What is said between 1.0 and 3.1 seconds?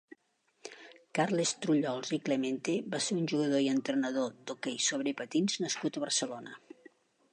Carles Trullols i Clemente va